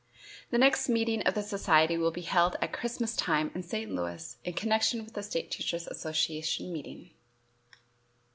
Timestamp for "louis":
3.93-4.35